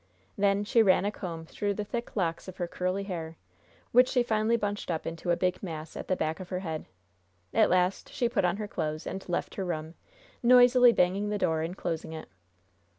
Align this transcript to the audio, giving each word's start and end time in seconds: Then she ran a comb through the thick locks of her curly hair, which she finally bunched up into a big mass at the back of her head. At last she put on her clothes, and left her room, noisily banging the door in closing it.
Then 0.35 0.63
she 0.63 0.81
ran 0.81 1.05
a 1.05 1.11
comb 1.11 1.45
through 1.45 1.75
the 1.75 1.83
thick 1.83 2.15
locks 2.15 2.47
of 2.47 2.57
her 2.57 2.67
curly 2.67 3.03
hair, 3.03 3.37
which 3.91 4.09
she 4.09 4.23
finally 4.23 4.57
bunched 4.57 4.89
up 4.89 5.05
into 5.05 5.29
a 5.29 5.35
big 5.37 5.61
mass 5.61 5.95
at 5.95 6.07
the 6.07 6.15
back 6.15 6.39
of 6.39 6.49
her 6.49 6.61
head. 6.61 6.85
At 7.53 7.69
last 7.69 8.11
she 8.11 8.27
put 8.27 8.43
on 8.43 8.57
her 8.57 8.67
clothes, 8.67 9.05
and 9.05 9.23
left 9.29 9.53
her 9.53 9.63
room, 9.63 9.93
noisily 10.41 10.91
banging 10.91 11.29
the 11.29 11.37
door 11.37 11.61
in 11.61 11.75
closing 11.75 12.13
it. 12.13 12.27